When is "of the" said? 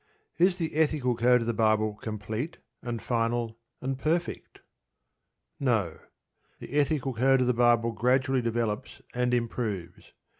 1.41-1.53, 7.41-7.53